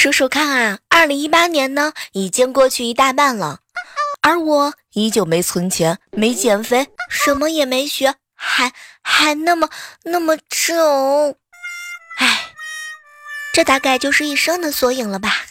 [0.00, 3.58] 数数看啊，二零一八年呢已经过去一大半了，
[4.22, 8.72] 而我依旧没存钱，没减肥，什么也没学，还
[9.02, 9.68] 还那么
[10.04, 11.36] 那么丑，
[12.16, 12.46] 哎，
[13.52, 15.44] 这大概就是一生的缩影了吧。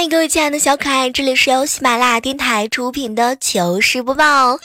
[0.00, 4.56] 嗨，各位亲爱的小可爱，这里是由喜马拉雅电台出品的糗事播报，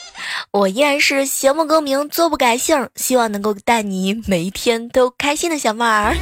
[0.52, 6.14] 我依然是行不更名，坐不改姓，希望能够带你每一天都开心的小妹儿。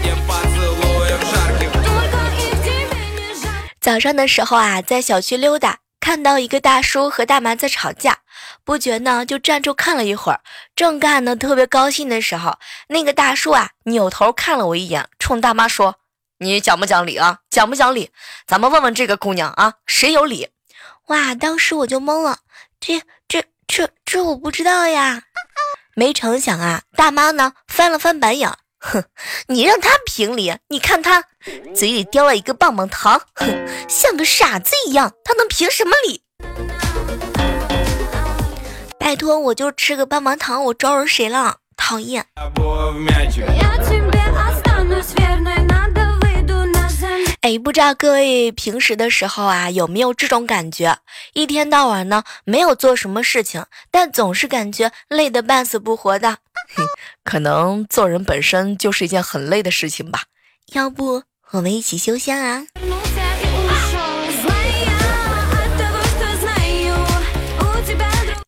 [3.82, 8.20] 早上的时候啊，在小区溜达，看到一个大叔和大妈在吵架，
[8.64, 10.40] 不觉呢就站住看了一会儿，
[10.74, 12.56] 正干呢特别高兴的时候，
[12.88, 15.96] 那个大叔啊扭头看了我一眼，冲大妈说。
[16.42, 17.38] 你讲不讲理啊？
[17.50, 18.10] 讲不讲理？
[18.48, 20.48] 咱们问问这个姑娘啊，谁有理？
[21.06, 21.36] 哇！
[21.36, 22.38] 当时我就懵了，
[22.80, 25.22] 这、这、这、这我不知道呀。
[25.94, 29.04] 没成想啊，大妈呢翻了翻白眼，哼，
[29.46, 30.56] 你让她评理？
[30.68, 31.24] 你看她
[31.74, 33.46] 嘴里叼了一个棒棒糖，哼，
[33.88, 36.24] 像个傻子一样，她能评什么理？
[38.98, 41.58] 拜托，我就吃个棒棒糖，我招惹谁了？
[41.76, 42.26] 讨厌。
[47.42, 50.98] 哎，不知道各位平时的时候啊，有没有这种感觉？
[51.32, 56.38] 一天到晚呢，没有做什么事情，但总是感觉累得半死不活的。
[57.24, 60.22] 可能做人本身就是一件很累的事情吧。
[60.72, 62.64] 要不我们一起修仙啊？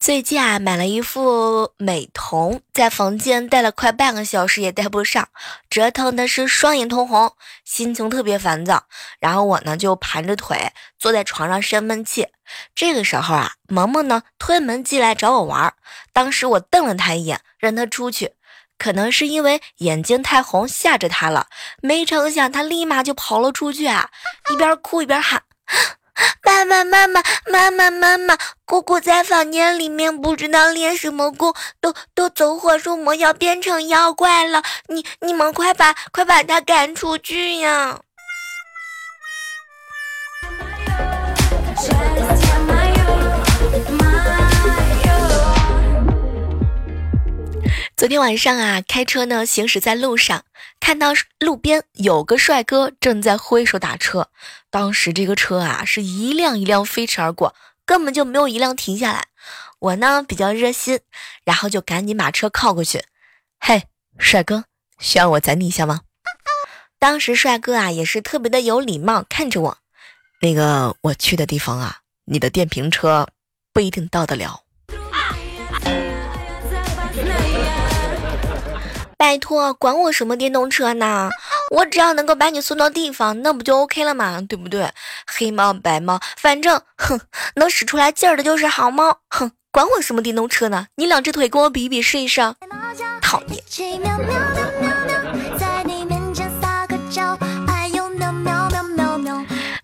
[0.05, 5.31] 最近啊，买了一副美瞳，在房间戴了快半个小时也戴不上，
[5.71, 7.33] 折腾的是双眼通红，
[7.65, 8.85] 心情特别烦躁。
[9.19, 12.29] 然后我呢就盘着腿坐在床上生闷气。
[12.75, 15.73] 这个时候啊，萌萌呢推门进来找我玩，
[16.13, 18.33] 当时我瞪了他一眼，让他出去。
[18.77, 21.47] 可能是因为眼睛太红吓着他了，
[21.81, 24.11] 没成想他立马就跑了出去啊，
[24.53, 25.45] 一边哭一边喊。
[26.43, 34.63] 妈妈，妈妈，妈妈，妈妈，姑姑在房间里面不知道练什么功，都都走火入魔，要变成妖怪了。
[34.89, 37.99] 你你们快把快把他赶出去呀！
[48.05, 50.45] 昨天晚上啊，开车呢，行驶在路上，
[50.79, 54.29] 看到路边有个帅哥正在挥手打车。
[54.69, 57.57] 当时这个车啊，是一辆一辆飞驰而过，
[57.87, 59.29] 根本就没有一辆停下来。
[59.79, 61.01] 我呢比较热心，
[61.47, 63.03] 然后就赶紧把车靠过去。
[63.59, 63.85] 嘿，
[64.19, 64.65] 帅哥，
[64.99, 66.03] 需要我载你一下吗？
[66.99, 69.79] 当时帅哥啊也是特别的有礼貌，看着我。
[70.43, 73.27] 那个我去的地方啊，你的电瓶车
[73.73, 74.64] 不一定到得了。
[79.25, 81.31] 拜托，管我什么电动车呢？
[81.71, 84.43] 我只要能够把你送到地方，那不就 OK 了嘛？
[84.47, 84.93] 对不对？
[85.27, 87.19] 黑猫白猫，反正哼，
[87.57, 89.21] 能使出来劲儿的就是好猫。
[89.31, 90.89] 哼，管我什么电动车呢？
[90.97, 92.43] 你两只腿跟我比一比试一试。
[93.23, 93.65] 讨厌。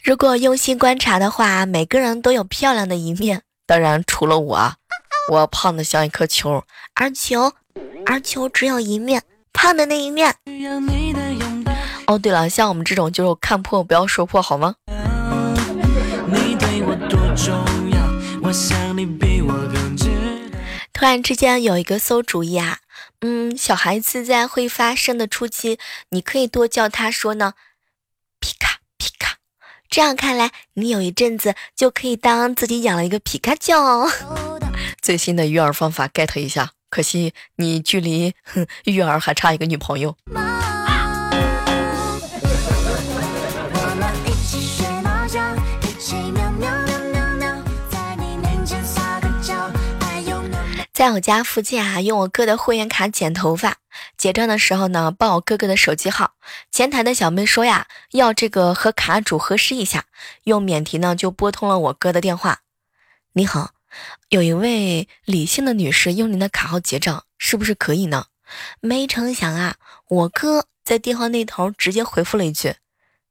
[0.04, 4.72] 如果用心观察的话，每个人都有漂亮的一面，当然除了我，
[5.30, 6.62] 我胖的像一颗球，
[6.94, 7.54] 而球。
[8.06, 9.22] 而球只有一面，
[9.52, 10.34] 胖的那一面。
[12.06, 14.74] 哦，对了，像我们这种就是看破不要说破，好吗？
[20.92, 22.78] 突然之间有一个馊主意啊，
[23.20, 25.78] 嗯，小孩子在会发声的初期，
[26.10, 27.54] 你可以多叫他说呢，
[28.40, 29.36] 皮卡皮卡。
[29.88, 33.74] 这样看来，你有一阵子就可以当自己养了一个皮卡丘。
[35.00, 36.72] 最新的育儿方法，get 一下。
[36.90, 38.34] 可惜你距离
[38.84, 40.16] 育儿还差一个女朋友。
[50.92, 53.76] 在我家附近啊，用我哥的会员卡剪头发，
[54.18, 56.32] 结账的时候呢，报我哥哥的手机号。
[56.70, 60.04] 前台的小妹说呀，要这个和卡主核实一下，
[60.44, 62.58] 用免提呢就拨通了我哥的电话。
[63.32, 63.79] 你好。
[64.28, 68.26] 有一位李姓的女士用您的卡号结账，是不是可以呢？
[68.80, 69.76] 没成想啊，
[70.08, 72.74] 我哥在电话那头直接回复了一句：“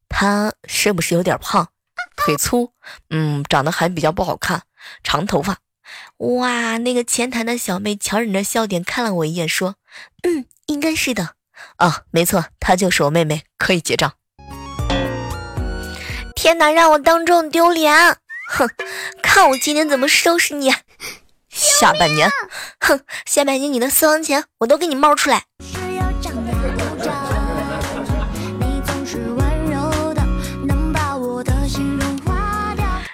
[0.08, 1.70] 他是不是有点胖，
[2.16, 2.72] 腿粗，
[3.10, 4.64] 嗯，长得还比较不好看，
[5.04, 5.58] 长头发。”
[6.18, 9.76] 哇，那个前台的小妹强忍着笑点看了我一眼，说
[10.24, 11.36] ：“嗯，应该是的。
[11.78, 14.14] 啊，没错，她就是我妹妹，可以结账。”
[16.36, 18.18] 天哪，让我当众丢脸！
[18.52, 18.68] 哼，
[19.22, 20.74] 看我今天怎么收拾你！
[21.50, 22.30] 下半年，
[22.80, 25.44] 哼，下半年你的私房钱我都给你冒出来。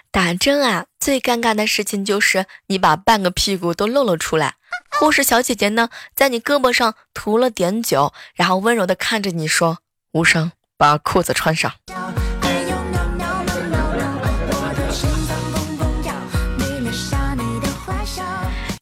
[0.09, 4.55] 打针啊，最尴尬的事情就是你把半个屁股都露了出来。
[4.97, 9.79] 护士小姐姐呢，在你胳膊上涂了点酒，然后温柔的看着你说
[10.13, 11.73] ：“无伤，把裤子穿上。”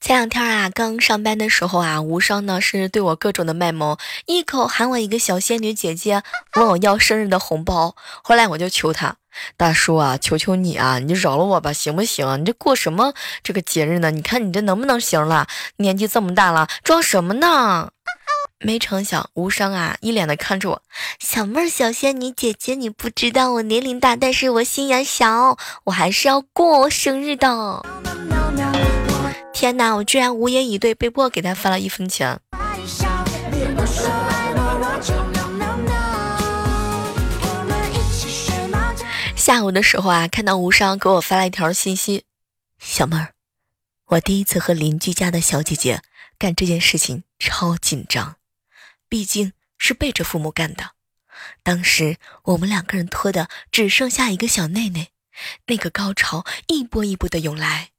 [0.03, 6.23] 前两天啊，刚上班的时候啊，无伤呢是对我各种的卖萌，一口喊我一个小仙女姐姐，
[6.57, 7.95] 问我要生日的红包。
[8.21, 9.15] 后来我就求他，
[9.55, 12.41] 大叔啊，求求你啊，你就饶了我吧，行不行？
[12.41, 13.13] 你这过什么
[13.43, 14.11] 这个节日呢？
[14.11, 15.47] 你看你这能不能行了？
[15.77, 17.91] 年纪这么大了，装什么呢？
[18.59, 20.81] 没成想，无伤啊，一脸的看着我，
[21.21, 27.85] 小妹儿，小仙女姐姐，你不知道我年龄大，但是我心眼小，我还是要过生日的。
[29.53, 29.95] 天哪！
[29.95, 32.41] 我居然无言以对，被迫给他发了一分钱。
[39.35, 42.25] 下午的时候啊，看到无伤给我发了一条信息
[42.79, 43.33] ：“小妹儿，
[44.07, 46.01] 我第一次和邻居家的小姐姐
[46.37, 48.37] 干这件事情，超紧张，
[49.07, 50.91] 毕竟是背着父母干的。
[51.61, 55.09] 当时我们两个人脱的只剩下一个小内内，
[55.67, 57.91] 那个高潮一波一波的涌来。”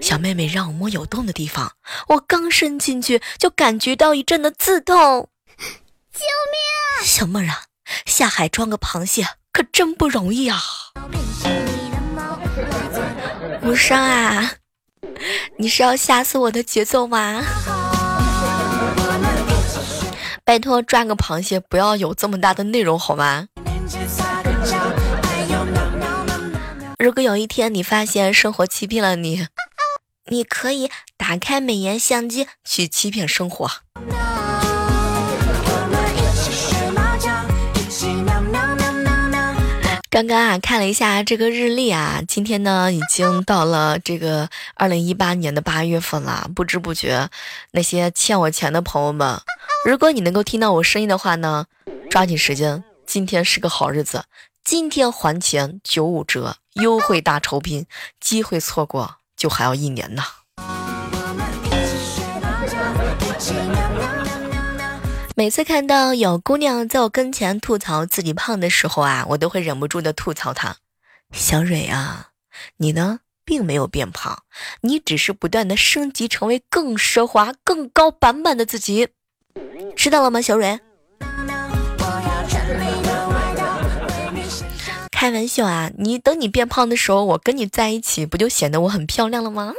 [0.00, 1.72] 小妹妹让我摸有洞的地方，
[2.08, 5.28] 我刚伸进去就感觉到一阵的刺痛，
[6.12, 7.06] 救命！
[7.06, 7.64] 小妹儿啊，
[8.06, 10.58] 下海装个螃蟹可真不容易啊！
[13.62, 14.52] 无伤啊，
[15.58, 17.42] 你是要吓死我的节奏吗？
[20.44, 23.48] 拜托抓个螃蟹不要有这么大的内容好吗？
[26.98, 29.46] 如果有一天你发现生活欺骗了你。
[30.28, 33.70] 你可以打开美颜相机去欺骗生活。
[40.08, 46.50] 刚刚啊，看了一下这个日历啊，今天呢已经到了这个二零一八年的八月份了。
[46.54, 47.28] 不知不觉，
[47.72, 49.38] 那些欠我钱的朋友们，
[49.84, 51.66] 如果你能够听到我声音的话呢，
[52.08, 54.24] 抓紧时间，今天是个好日子，
[54.64, 57.84] 今天还钱九五折，优惠大酬宾，
[58.18, 59.16] 机会错过。
[59.36, 60.22] 就还要一年呢。
[65.38, 70.76] 每次看到有姑娘在我跟前吐槽自己胖的时候啊，我都会忍不住的吐槽她
[71.30, 72.30] ：“小蕊啊，
[72.78, 74.44] 你呢并没有变胖，
[74.80, 79.08] 你只是不断的升级成为更奢华、更高版本的自己，
[79.94, 80.80] 知道了吗，小蕊？”
[85.18, 85.90] 开玩笑啊！
[85.96, 89.72] 你等你变胖的时候，我跟你在一起，不就显得我很漂亮了吗？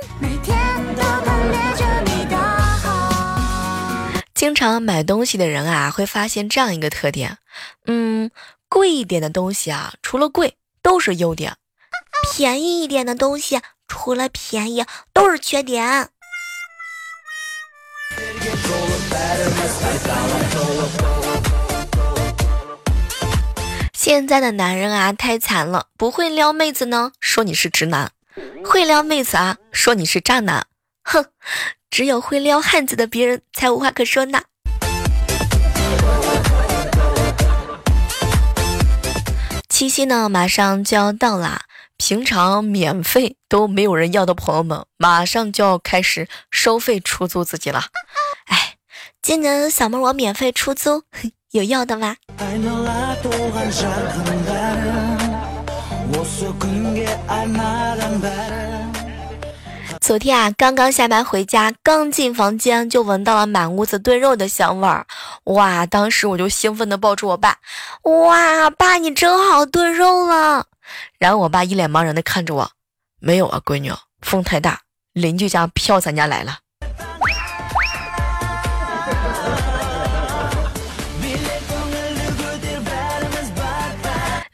[4.34, 7.38] 经常买东西的人啊，会发现这样一个特点：
[7.86, 8.32] 嗯，
[8.68, 11.52] 贵一点的东西啊，除了贵都是优点；
[12.34, 16.10] 便宜一点的东西，除了便宜都是缺点。
[24.10, 25.88] 现在的男人啊，太惨了！
[25.98, 28.08] 不会撩妹子呢，说你是直男；
[28.64, 30.66] 会撩妹子啊，说你是渣男。
[31.04, 31.26] 哼，
[31.90, 34.44] 只有会撩汉子的别人才无话可说呢。
[39.68, 41.64] 七夕呢，马上就要到啦，
[41.98, 47.88] 平常免费都没有人要的朋友们，马上就要开始收费出租自己了。
[48.46, 48.76] 哎，
[49.22, 51.04] 今年小妹我免费出租。
[51.52, 52.18] 有要的吗？
[60.00, 65.06] 昨天啊，刚刚下班回家，刚进房间就闻到了满屋子炖肉的香味儿，
[65.46, 65.86] 哇！
[65.86, 67.58] 当时我就兴奋的抱住我爸，
[68.04, 70.66] 哇，爸你真好，炖肉了。
[71.18, 72.70] 然后我爸一脸茫然的看着我，
[73.20, 73.92] 没有啊，闺女，
[74.22, 74.80] 风太大，
[75.14, 76.60] 邻居家飘咱家来了。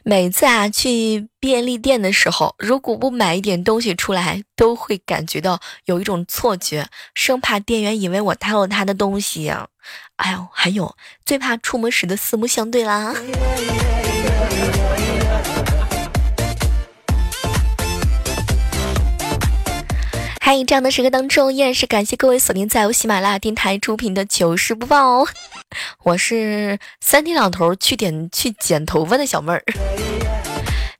[0.06, 9.66] 每次啊去便利店的时候，如果不买一点东西出来，都会感觉到有一种错觉，生怕店员以为我偷了他的东西啊。
[10.16, 10.94] 哎呦，还有
[11.24, 13.14] 最怕出门时的四目相对啦。
[20.46, 25.26] 嗨，这样的时刻当中，依然是感谢各位锁定在由喜马拉雅电台出品的糗事播报哦。
[26.02, 29.64] 我是三天两头去点去剪头发的小妹儿。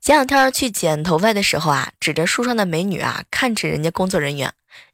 [0.01, 4.51] 前两天去剪头发的时候啊，指着树上的美女啊，看着人家工作人员，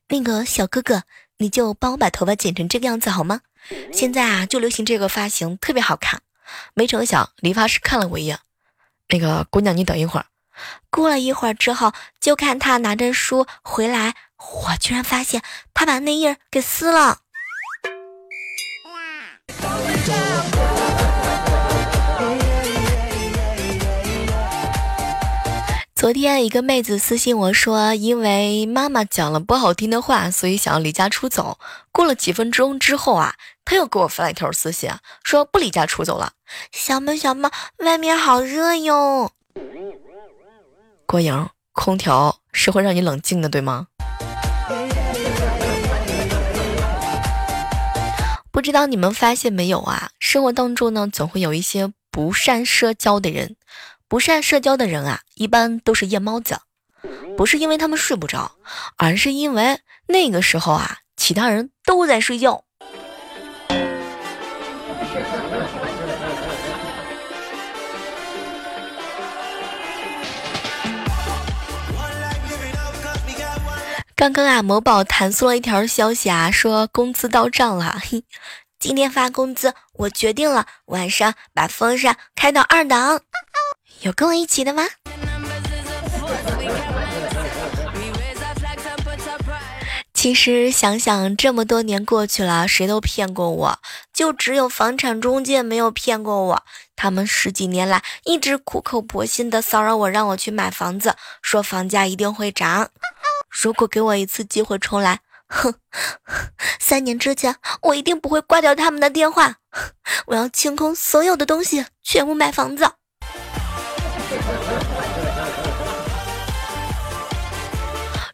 [0.10, 1.04] 那个小哥哥，
[1.38, 3.40] 你就帮我把头发剪成这个样子好吗？
[3.94, 6.20] 现在啊，就流行这个发型，特别好看。
[6.74, 8.38] 没成想，理发师看了我一眼，
[9.08, 10.26] 那个姑娘，你等一会儿。
[10.90, 14.14] 过了一会儿之后，就看他拿着书回来，
[14.64, 15.42] 我居然发现
[15.74, 17.20] 他把内页给撕了。
[25.94, 31.60] 昨天一个妹子私信我说，因为妈妈讲了不好听的话，所以想要离家出走。
[31.92, 34.90] 过了几分钟之后啊，她又给我发了一条私信，
[35.24, 36.34] 说不离家出走了。
[36.72, 39.32] 小猫小猫，外面好热哟。
[41.06, 43.86] 郭莹，空调是会让你冷静的，对吗？
[48.52, 50.12] 不知道你们发现没有啊？
[50.20, 53.56] 生活当中呢，总会有一些不善社交的人。
[54.10, 56.60] 不善社交的人啊，一般都是夜猫子，
[57.38, 58.52] 不是因为他们睡不着，
[58.98, 62.66] 而是因为那个时候啊，其他人都在睡觉。
[74.22, 77.98] 刚刚啊，某宝弹出了一条消息啊，说工资到账了。
[78.08, 78.24] 嘿
[78.78, 83.20] 今天发工资，我决定了，晚上把风扇开到二档。
[84.02, 84.84] 有跟我一起的吗？
[90.14, 93.80] 其实想想，这么多年过去了，谁都骗过我，
[94.14, 96.64] 就只有房产中介没有骗过我。
[96.96, 102.92] 他们十几年来一直苦口婆心的骚扰我，让我去买房子，说房价一定会涨。
[103.52, 105.76] 如果给我一次机会重来，哼，
[106.80, 109.58] 三年之前我一定不会挂掉他们的电话。
[110.28, 112.90] 我要清空所有的东西，全部买房子。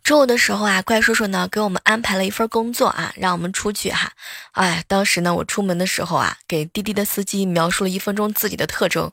[0.03, 4.11] 中午的时候啊，怪叔叔呢给我们安排了一份工作啊，让我们出去哈。
[4.51, 9.11] 哎，当时呢我出门的时候啊，给滴滴的司机描述了一分钟自己的特征，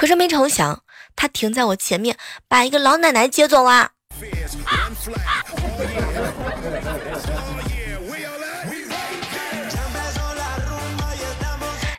[0.00, 0.82] 可是没成想
[1.14, 2.16] 他停在我前面，
[2.48, 3.90] 把一个老奶奶接走了。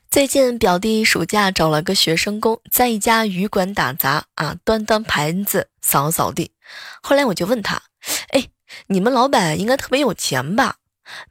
[0.09, 6.51] 最近表弟暑假找了个学生工，在一家鱼馆打杂啊，端端盘子，扫扫地。
[7.01, 7.81] 后来我就问他
[8.29, 8.47] ：“哎，
[8.87, 10.75] 你们老板应该特别有钱吧？”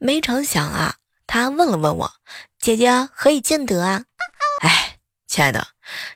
[0.00, 0.96] 没成想啊，
[1.28, 2.12] 他问了问我
[2.58, 4.04] ：“姐姐何以见得啊？”
[4.62, 4.91] 哎，
[5.32, 5.66] 亲爱的。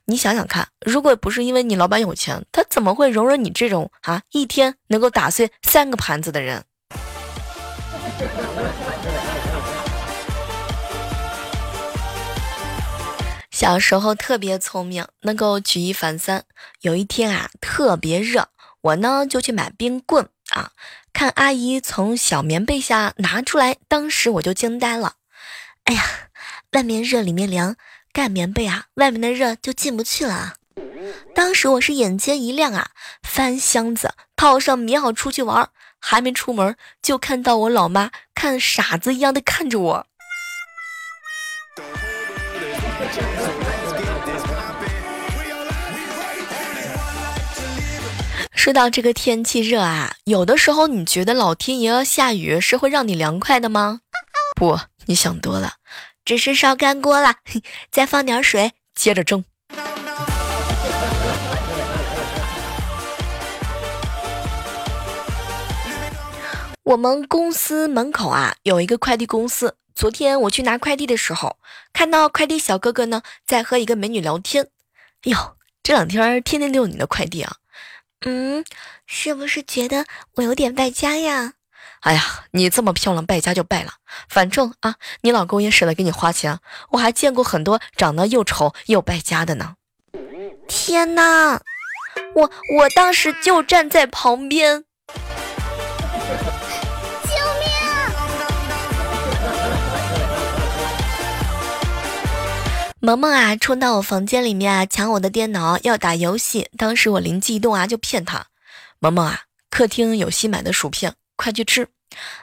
[0.05, 6.63] 你想想看，如果不是因为你老板有钱，他怎么会容忍你这种啊一天能够打碎三个盘子的人？
[13.51, 16.45] 小时候特别聪明，能够举一反三。
[16.83, 18.49] 有一天啊，特别热，
[18.83, 20.73] 我呢就去买冰棍啊，
[21.15, 25.15] 看阿姨从小棉被下拿出来，当时我就惊呆了。
[25.85, 26.03] 哎呀，
[26.73, 27.77] 外面热，里面凉。
[28.17, 30.55] 盖棉被啊，外面的热就进不去了。
[31.35, 32.89] 当时我是眼前一亮啊，
[33.23, 35.69] 翻箱子套上棉袄出去玩，
[36.01, 40.07] 还没出门就看到我老妈看傻子一样的看着我。
[48.55, 54.01] 说到这个天气热啊，有的时候你觉得老天爷要下雨是会让你凉快的吗？
[54.57, 55.75] 不，你想多了。
[56.27, 57.37] 只是烧干锅了，
[57.93, 59.45] 再放点水，接着蒸。
[66.83, 69.77] 我们公司门口啊有一个快递公司。
[69.95, 71.59] 昨天我去拿快递的时候，
[71.93, 74.69] 看到快递小哥哥呢在和一个美女聊天。
[75.23, 77.59] 哟，这两天天天溜你的快递啊？
[78.23, 78.65] 嗯，
[79.07, 80.05] 是不是觉得
[80.35, 81.53] 我有点败家呀？
[82.07, 82.23] 哎呀，
[82.53, 83.95] 你这么漂亮，败家就败了。
[84.29, 86.61] 反正啊，你老公也舍得给你花钱。
[86.91, 89.75] 我还见过很多长得又丑又败家的呢。
[90.69, 91.61] 天哪，
[92.37, 92.49] 我
[92.79, 94.85] 我当时就站在旁边。
[97.25, 97.69] 救命！
[103.03, 106.71] 萌萌啊，冲到我房间里面啊，抢我的电脑要打游戏。
[106.79, 108.47] 当时我灵机一动啊，就骗他
[109.01, 111.89] ：“萌萌啊，客厅有新买的薯片，快去吃。”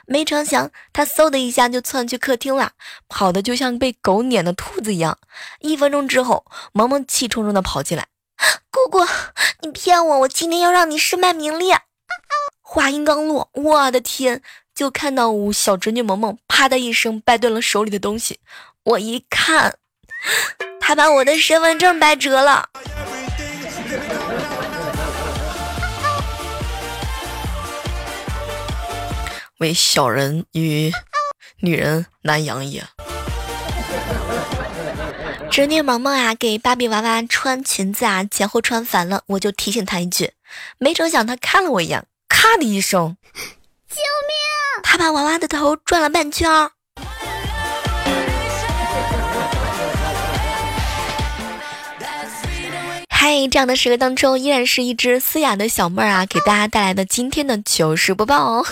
[0.06, 2.72] 没成想，他嗖的一下就窜去客厅了，
[3.08, 5.18] 跑的就像被狗撵的兔子一样。
[5.60, 8.06] 一分钟之后，萌萌气冲冲的跑进来
[8.70, 9.06] ：“姑姑，
[9.60, 11.80] 你骗我，我今天要让你身败名裂！”
[12.60, 14.42] 话音刚落，我的天，
[14.74, 18.40] 就看到我小侄女萌萌啪的一声掰断了手里的东西。
[18.84, 19.78] 我一看。
[20.80, 22.68] 他把我的身份证掰折了。
[29.64, 30.92] 为小人与
[31.60, 32.84] 女人难养也。
[35.50, 40.32] 侄女萌萌啊，给芭比娃娃穿裙子啊，前后穿反了，我就提醒她一句，
[40.76, 43.16] 没成想她看了我一眼，咔的一声，
[43.88, 44.82] 救命！
[44.82, 46.72] 她把娃娃的头转了半圈儿。
[53.08, 58.66] 嗨，这样的时刻当中，依然是一只嘶哑的小妹儿啊，给大家带来的今天的糗事播报哦。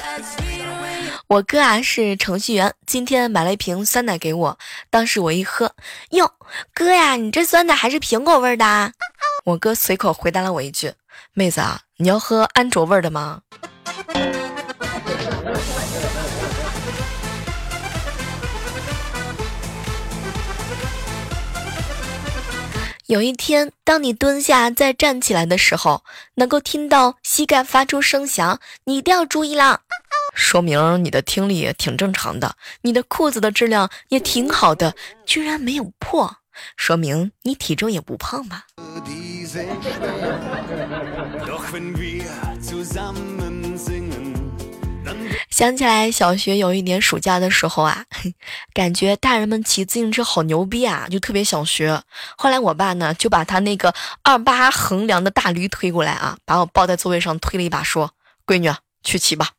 [1.32, 4.58] 我哥啊是程序员，今天买了一瓶酸奶给我，
[4.90, 5.74] 当时我一喝，
[6.10, 6.30] 哟，
[6.74, 8.92] 哥呀，你这酸奶还是苹果味的？
[9.44, 10.92] 我哥随口回答了我一句，
[11.32, 13.40] 妹子啊，你要喝安卓味的吗？
[23.06, 29.80] 有一天，当你蹲下再站起来的时候，能够听到膝盖发出声响，你一定要注意啦，
[30.34, 34.94] 说明你的听力也挺正常的，你的裤子的质量也挺好的，
[35.26, 36.36] 居然没有破，
[36.76, 38.66] 说明你体重也不胖吧。
[45.50, 48.04] 想起来小学有一年暑假的时候啊，
[48.72, 52.02] 感觉大人们骑自行车好牛逼啊，就特别想学。
[52.38, 58.12] 后来我爸呢就把他那个二八横梁的大驴推过来啊，把我抱在座位上推了一把，说
[58.46, 58.72] ：“闺女
[59.04, 59.50] 去骑吧。”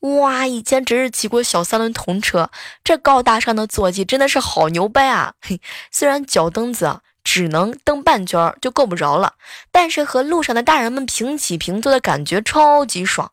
[0.00, 2.50] 哇，以前只是骑过小三轮童车，
[2.84, 5.34] 这高大上的坐骑真的是好牛掰啊！
[5.40, 5.60] 嘿，
[5.90, 9.34] 虽然脚蹬子只能蹬半圈就够不着了，
[9.70, 13.32] 但是和路上的大人们平起平坐的感觉超级爽。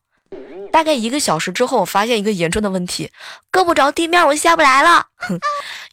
[0.72, 3.12] 大概一个小时之后，我发现一个严重的问题，
[3.50, 5.08] 够不着地面，我下不来了。
[5.16, 5.40] 哼，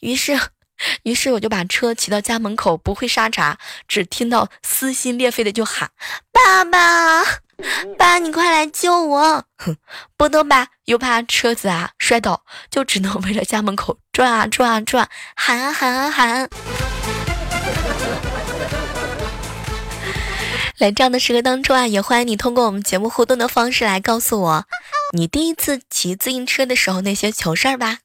[0.00, 0.40] 于是，
[1.04, 5.90] 于是我就把车骑到家门口，不会刹闸，只听到撕心裂肺的就喊
[6.32, 7.22] ：“爸爸，
[7.98, 9.76] 爸，你快来救我！”哼，
[10.16, 16.48] 不能吧，又怕车子啊摔倒，就只能围着家门口转啊转啊转，喊啊喊啊喊。
[20.78, 24.64] 在这样的时刻当中啊，也欢迎你通过我们节目互动的方式来告诉我，
[25.12, 27.98] 你第一次骑自行车的时候那些糗事儿吧。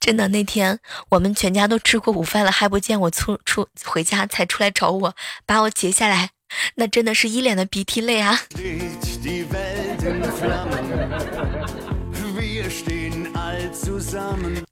[0.00, 0.78] 真的，那天
[1.10, 5.14] 我们全家都吃过午饭了，还不见我出出回家才出来找我，
[5.46, 6.30] 把我截下来，
[6.74, 8.40] 那真的是一脸的鼻涕泪啊。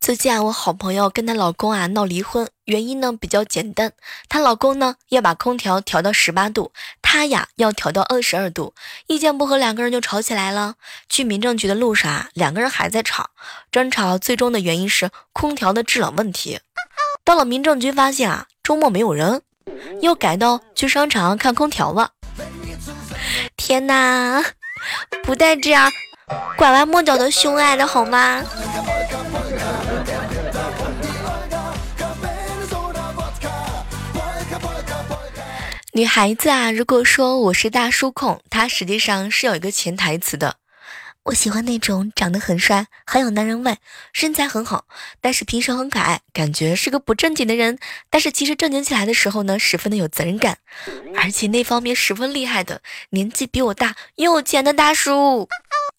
[0.00, 3.92] 最近啊，我好朋友跟她老公啊闹离婚，原因呢比较简单，
[4.28, 8.74] 她老公呢要把空调调到十八度，她呀要调到二十二度，
[9.06, 10.74] 意见不合，两个人就吵起来了。
[11.08, 13.30] 去民政局的路上啊，两个人还在吵，
[13.72, 16.60] 争吵最终的原因是空调的制冷问题。
[17.24, 19.42] 到了民政局，发现啊周末没有人，
[20.02, 22.10] 又改到去商场看空调了。
[23.56, 24.44] 天哪，
[25.24, 25.90] 不带这样。
[26.56, 28.42] 拐弯抹角的凶爱的好吗？
[35.96, 40.56] 女孩子啊，如果说我是大叔控，她实际上是有一个潜台词的。
[41.22, 43.78] 我喜欢那种长得很帅、很有男人味、
[44.12, 44.84] 身材很好，
[45.22, 47.78] 但是平时很可爱，感觉是个不正经的人，
[48.10, 50.58] 但是其实正经起来的时候呢，十分的有责任感，
[51.16, 55.48] 而且那方面十分厉害的，年纪比我大又有钱的大叔。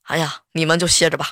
[0.03, 1.31] 哎呀，你们就歇着吧。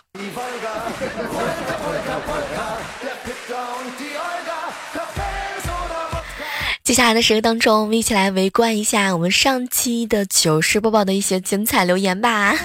[6.85, 12.55] 接下来的时刻当中，我们一起来围观一下我们上期的糗事播报的一些精彩留言吧。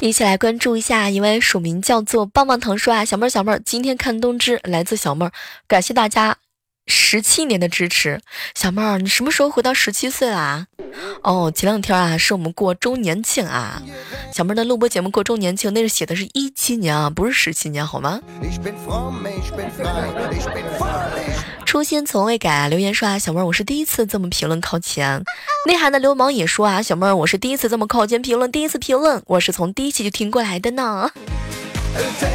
[0.00, 5.30] 一起来关注一下一位署名叫做棒棒糖说啊，小妹儿小妹儿，今天看冬至，来自小妹儿，
[5.68, 6.38] 感谢大家
[6.88, 8.20] 十七年的支持。
[8.56, 10.66] 小妹儿，你什么时候回到十七岁啦？
[11.22, 13.80] 哦，前两天啊，是我们过周年庆啊。
[14.34, 18.20] 小妹儿的录播节目过周年庆，那是写的是一七年啊，不是十七年，好吗？
[21.72, 22.68] 初心从未改啊！
[22.68, 25.24] 留言说啊，小妹儿，我是第一次这么评论靠前。
[25.66, 31.10] 内涵的流氓也说啊，小妹儿，我是第一次这么靠前评论，第一次评论，我是从第一期就听过来的呢。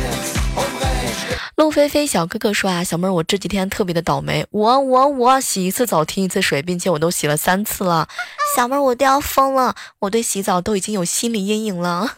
[1.55, 8.07] 路飞飞小哥哥说啊，小妹儿，我这几天特别的倒霉，我我我洗一次澡停一次水，并且我都洗了三次了。
[8.55, 12.15] 小妹儿，我都要疯了，我对洗澡都已经有心理阴影了。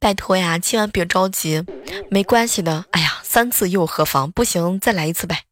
[0.00, 1.64] 拜托呀，千万别着急，
[2.10, 2.84] 没关系的。
[2.92, 4.30] 哎呀，三次又何妨？
[4.30, 5.42] 不行，再来一次呗。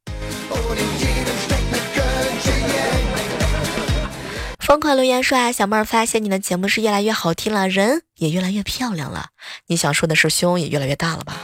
[4.61, 9.27] 疯狂留言说啊，小妹儿发现你的节目是越来越好听了，人也越来越漂亮了。
[9.67, 11.37] 你想说的是胸也越来越大了吧？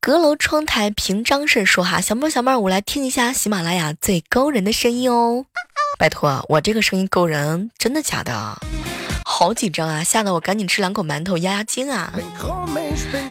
[0.00, 5.44] 阁楼窗台凭张氏说哈，小妹儿小妹儿，我来听一下喜马拉雅最勾人的声音哦。
[5.98, 8.58] 拜托，我这个声音勾人，真的假的？
[9.32, 12.12] 好紧张啊，吓得我赶紧吃两口馒头压压惊啊。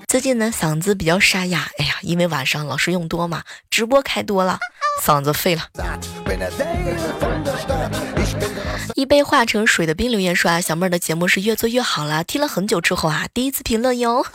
[0.08, 4.58] 最近呢，嗓子比较沙哑，哎呀，因为晚上老是用多嘛，直播开多了。
[5.04, 5.68] 嗓子废了。
[8.96, 14.26] 一杯化成水的冰留言说啊，小妹儿的节目是越做越好了，听了很久之后啊，第一次评论哟。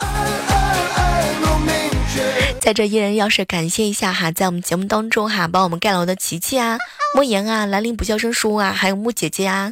[2.61, 6.77] 在这依然要是感谢一下哈，在我们节目当中哈，帮我们盖楼的琪琪啊、
[7.15, 9.71] 莫言啊、兰陵不笑生叔啊，还有木姐姐啊，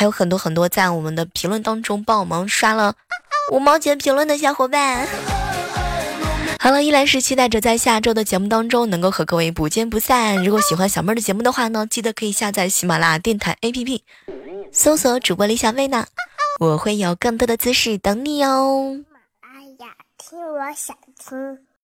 [0.00, 2.94] 还有很多很多在我们的评论当中帮我们刷了
[3.52, 5.06] 五毛钱评论的小伙伴。
[6.58, 10.42] 好了，依然是期待着在下周的节目当中能够和各位不见不散。
[10.42, 14.00] 如果喜欢小妹儿的节目的话呢，记得可以下载喜马拉雅电台 APP，
[14.72, 16.06] 搜索主播李小妹呢，
[16.60, 18.96] 我会有更多的姿势等你哦。
[19.42, 21.58] 哎呀，听我想听。